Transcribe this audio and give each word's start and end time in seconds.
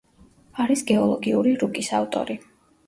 არის 0.63 0.83
გეოლოგიური 0.93 1.55
რუკის 1.65 1.95
ავტორი. 2.03 2.43